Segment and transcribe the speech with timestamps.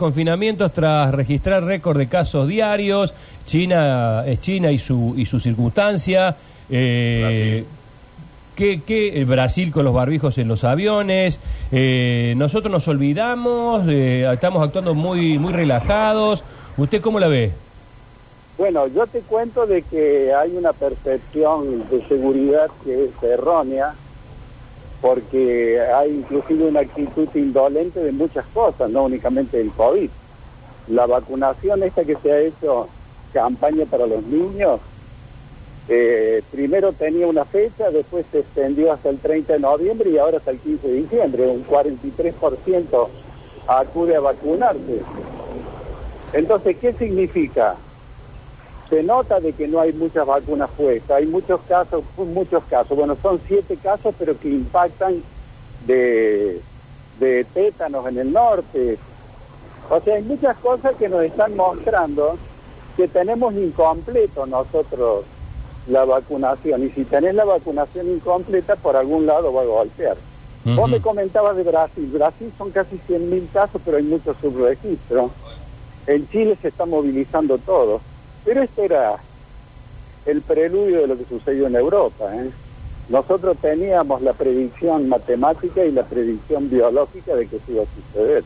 [0.00, 3.12] Confinamientos tras registrar récord de casos diarios,
[3.44, 6.36] China es China y su y su circunstancia,
[6.70, 7.64] eh,
[8.54, 11.40] ¿qué- qué- eh, Brasil con los barbijos en los aviones,
[11.72, 16.44] eh, nosotros nos olvidamos, eh, estamos actuando muy muy relajados,
[16.76, 17.50] ¿usted cómo la ve?
[18.56, 23.94] Bueno, yo te cuento de que hay una percepción de seguridad que es errónea,
[25.00, 30.10] porque hay inclusive una actitud indolente de muchas cosas, no únicamente del COVID.
[30.88, 32.88] La vacunación esta que se ha hecho
[33.32, 34.80] campaña para los niños,
[35.88, 40.38] eh, primero tenía una fecha, después se extendió hasta el 30 de noviembre y ahora
[40.38, 41.46] hasta el 15 de diciembre.
[41.46, 43.08] Un 43%
[43.66, 45.02] acude a vacunarse.
[46.32, 47.76] Entonces, ¿qué significa?
[48.88, 53.16] Se nota de que no hay muchas vacunas puestas, hay muchos casos, muchos casos, bueno,
[53.20, 55.22] son siete casos, pero que impactan
[55.86, 56.60] de,
[57.18, 58.98] de tétanos en el norte.
[59.90, 62.38] O sea, hay muchas cosas que nos están mostrando
[62.96, 65.24] que tenemos incompleto nosotros
[65.86, 70.16] la vacunación, y si tenés la vacunación incompleta, por algún lado va a golpear.
[70.64, 70.88] Vos Ujú.
[70.88, 75.30] me comentabas de Brasil, Brasil son casi 100.000 casos, pero hay muchos subregistros.
[76.06, 78.00] En Chile se está movilizando todo.
[78.48, 79.16] Pero este era
[80.24, 82.34] el preludio de lo que sucedió en Europa.
[82.34, 82.48] ¿eh?
[83.10, 88.44] Nosotros teníamos la predicción matemática y la predicción biológica de que se iba a suceder.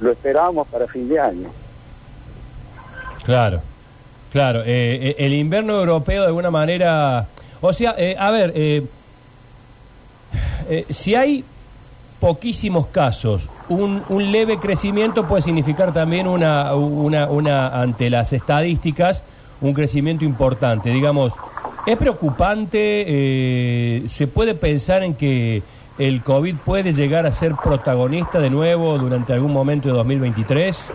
[0.00, 1.48] Lo esperábamos para fin de año.
[3.24, 3.60] Claro,
[4.32, 4.62] claro.
[4.62, 7.28] eh, eh, el invierno europeo de alguna manera...
[7.60, 8.82] O sea, eh, a ver,
[10.90, 11.44] si hay
[12.18, 19.22] poquísimos casos, un, un leve crecimiento puede significar también una, una, una, ante las estadísticas,
[19.60, 20.90] un crecimiento importante.
[20.90, 21.32] Digamos,
[21.86, 23.04] ¿es preocupante?
[23.06, 25.62] eh, ¿Se puede pensar en que
[25.98, 30.92] el COVID puede llegar a ser protagonista de nuevo durante algún momento de 2023?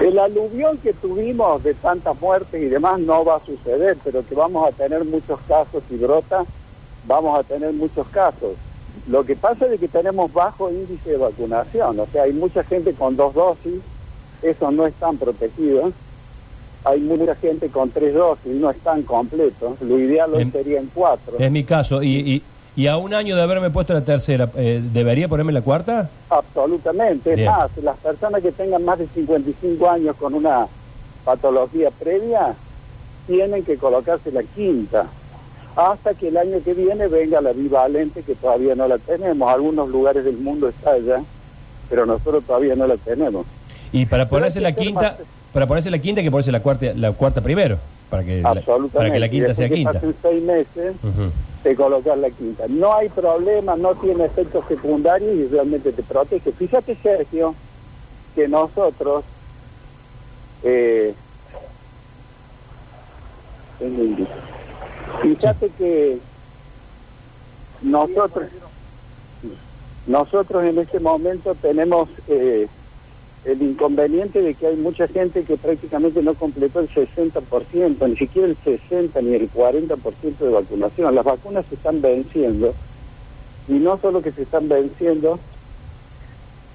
[0.00, 4.34] El aluvión que tuvimos de tantas muertes y demás no va a suceder, pero que
[4.34, 6.44] vamos a tener muchos casos y brota,
[7.06, 8.50] vamos a tener muchos casos.
[9.08, 12.94] Lo que pasa es que tenemos bajo índice de vacunación, o sea, hay mucha gente
[12.94, 13.80] con dos dosis,
[14.42, 15.92] esos no están protegidos.
[16.84, 19.80] Hay mucha gente con tres dosis, no están completos.
[19.80, 21.36] Lo ideal hoy sería en cuatro.
[21.38, 22.02] Es mi caso.
[22.02, 22.42] Y, y,
[22.76, 26.10] y a un año de haberme puesto la tercera, eh, ¿debería ponerme la cuarta?
[26.28, 27.32] Absolutamente.
[27.32, 30.66] Es más, las personas que tengan más de 55 años con una
[31.24, 32.54] patología previa
[33.26, 35.06] tienen que colocarse la quinta.
[35.76, 39.52] Hasta que el año que viene venga la bivalente, que todavía no la tenemos.
[39.52, 41.22] Algunos lugares del mundo está ya,
[41.90, 43.44] pero nosotros todavía no la tenemos.
[43.92, 45.16] Y para ponerse la quinta, más-
[45.52, 48.54] para ponerse la quinta hay que ponerse la cuarta, la cuarta primero, para que, la,
[48.92, 50.00] para que la quinta después sea que quinta.
[50.22, 51.30] seis meses, Ujú.
[51.64, 52.64] te colocas la quinta.
[52.68, 56.52] No hay problema, no tiene efectos secundarios y realmente te protege.
[56.52, 57.54] Fíjate, Sergio,
[58.36, 59.24] que nosotros...
[60.62, 61.14] Eh.
[65.24, 66.18] Fíjate que
[67.82, 68.48] nosotros
[70.06, 72.68] nosotros en este momento tenemos eh,
[73.44, 78.48] el inconveniente de que hay mucha gente que prácticamente no completó el 60%, ni siquiera
[78.48, 81.14] el 60 ni el 40% de vacunación.
[81.14, 82.74] Las vacunas se están venciendo
[83.68, 85.38] y no solo que se están venciendo,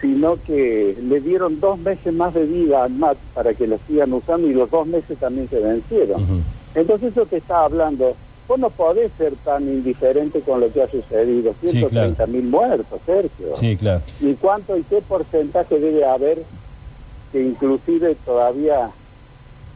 [0.00, 4.12] sino que le dieron dos meses más de vida al MAT para que lo sigan
[4.14, 6.42] usando y los dos meses también se vencieron.
[6.74, 8.16] Entonces eso que está hablando,
[8.50, 11.54] vos no podés ser tan indiferente con lo que ha sucedido.
[11.60, 13.56] Sí, 130 mil muertos, Sergio.
[13.56, 14.02] Sí, claro.
[14.20, 16.42] ¿Y cuánto y qué porcentaje debe haber
[17.30, 18.90] que inclusive todavía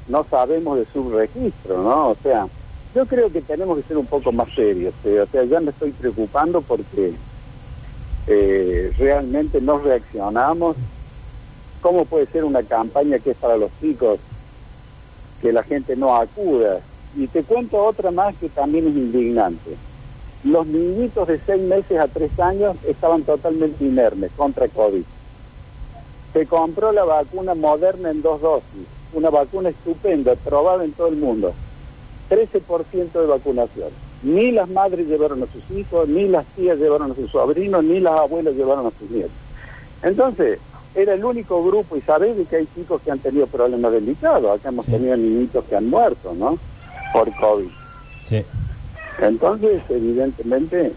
[0.09, 2.09] no sabemos de su registro, ¿no?
[2.09, 2.49] O sea,
[2.97, 4.93] yo creo que tenemos que ser un poco más serios.
[5.05, 5.11] ¿sí?
[5.11, 7.15] O sea, ya me estoy preocupando porque
[8.27, 10.75] eh, realmente no reaccionamos.
[11.81, 14.19] ¿Cómo puede ser una campaña que es para los chicos
[15.41, 16.81] que la gente no acuda?
[17.16, 19.76] Y te cuento otra más que también es indignante.
[20.42, 25.02] Los niñitos de seis meses a tres años estaban totalmente inermes contra COVID.
[26.32, 31.16] Se compró la vacuna moderna en dos dosis, una vacuna estupenda, probada en todo el
[31.16, 31.55] mundo.
[32.28, 33.88] 13% de vacunación.
[34.22, 38.00] Ni las madres llevaron a sus hijos, ni las tías llevaron a sus sobrinos, ni
[38.00, 39.31] las abuelas llevaron a sus nietos.
[40.02, 40.58] Entonces,
[40.94, 44.58] era el único grupo, y sabés de que hay chicos que han tenido problemas delicados.
[44.58, 44.93] Acá hemos Sí.
[44.93, 46.58] tenido niñitos que han muerto, ¿no?
[47.14, 47.69] Por COVID.
[48.22, 48.43] Sí.
[49.22, 50.93] Entonces, evidentemente,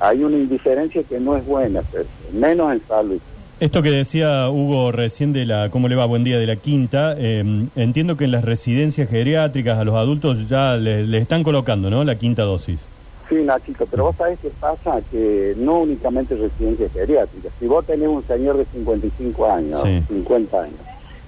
[0.00, 3.18] hay una indiferencia que no es buena, Sergio, menos en salud.
[3.60, 6.06] Esto que decía Hugo recién de la, ¿cómo le va?
[6.06, 7.14] Buen día de la quinta.
[7.16, 7.44] eh,
[7.76, 12.02] entiendo que en las residencias geriátricas a los adultos ya le, le están colocando, ¿no?
[12.02, 12.80] La quinta dosis.
[13.28, 17.52] Sí, Nachito, pero vos sabés qué pasa, que no únicamente residencias geriátricas.
[17.60, 20.02] Si vos tenés un señor de 55 años, Sí.
[20.08, 20.80] 50 años,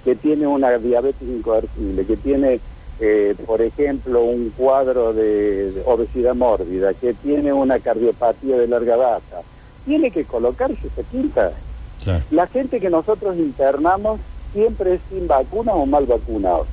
[0.05, 2.58] que tiene una diabetes inconvertible, que tiene,
[3.00, 8.97] eh, por ejemplo, un cuadro de, de obesidad mórbida, que tiene una cardiopatía de larga
[8.97, 9.41] data,
[9.85, 11.53] tiene que colocarse esa quinta.
[12.05, 12.25] Claro.
[12.31, 14.21] La gente que nosotros internamos
[14.53, 16.67] siempre es sin vacuna o mal vacunado.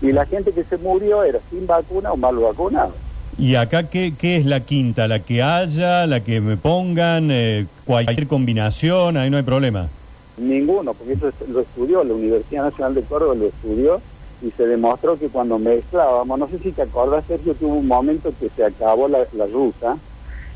[0.00, 2.92] Y la gente que se murió era sin vacuna o mal vacunado.
[3.38, 5.06] ¿Y acá qué, qué es la quinta?
[5.08, 6.06] ¿La que haya?
[6.06, 7.30] ¿La que me pongan?
[7.30, 9.16] Eh, ¿Cualquier combinación?
[9.16, 9.88] Ahí no hay problema.
[10.38, 14.00] Ninguno, porque eso es- lo estudió, la Universidad Nacional de Córdoba lo estudió
[14.42, 17.86] y se demostró que cuando mezclábamos, no sé si te acordás, Sergio, que hubo un
[17.86, 19.96] momento que se acabó la, la ruta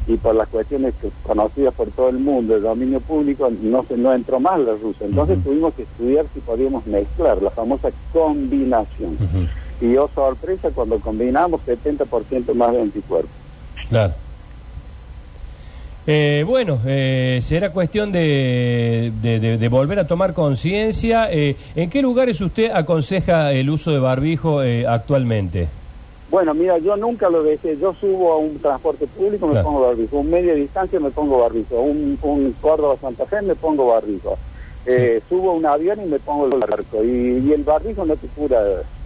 [0.06, 3.96] y por las cuestiones que, conocidas por todo el mundo, el dominio público, no se
[3.96, 5.04] no entró más la rusa.
[5.04, 9.16] Entonces tuvimos que estudiar si podíamos mezclar, la famosa combinación.
[9.80, 13.30] Y oh sorpresa, cuando combinamos 70% más de anticuerpos.
[13.88, 14.14] Claro.
[16.06, 21.30] Eh, bueno, eh, será cuestión de, de- de- de volver a tomar conciencia.
[21.30, 25.68] Eh, ¿En qué lugares usted aconseja el uso de barbijo eh, actualmente?
[26.30, 27.76] Bueno, mira, yo nunca lo dejé.
[27.78, 29.66] Yo subo a un transporte público, me Claro.
[29.68, 30.18] pongo barbijo.
[30.18, 31.80] Un media distancia me pongo barbijo.
[31.80, 34.38] Un, un Córdoba-Santa Fe me pongo barbijo.
[34.86, 37.04] Eh, Subo a un avión y me pongo el barco.
[37.04, 38.58] Y, y el barbijo no te cura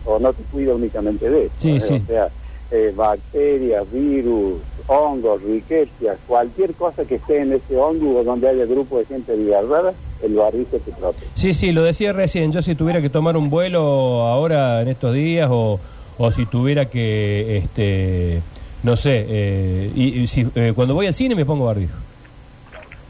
[0.04, 1.54] o no te cuida únicamente de eso.
[1.58, 1.94] Sí, sí.
[2.02, 2.28] O sea,
[2.70, 8.64] eh, bacterias, virus, hongos, riquezas, cualquier cosa que esté en ese hongo o donde haya
[8.64, 11.26] grupo de gente divergada, el barbijo te protege.
[11.34, 12.52] Sí, sí, lo decía recién.
[12.52, 13.80] Yo si tuviera que tomar un vuelo
[14.22, 15.78] ahora en estos días o,
[16.18, 18.40] o si tuviera que, este,
[18.82, 21.96] no sé, eh, y, y si, eh, cuando voy al cine me pongo barbijo.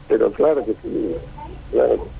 [0.07, 1.15] Pero claro que sí.
[1.71, 2.14] Claro que sí.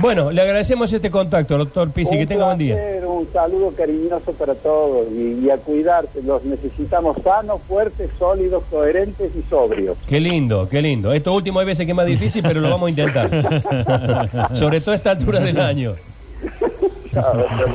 [0.00, 2.16] Bueno, le agradecemos este contacto, doctor Pisi.
[2.16, 2.76] Que tenga buen día.
[3.06, 6.22] Un saludo cariñoso para todos y, y a cuidarse.
[6.22, 9.96] Los necesitamos sanos, fuertes, sólidos, coherentes y sobrios.
[10.06, 11.12] Qué lindo, qué lindo.
[11.12, 14.50] Esto último hay veces que es más difícil, pero lo vamos a intentar.
[14.54, 15.94] Sobre todo a esta altura del año.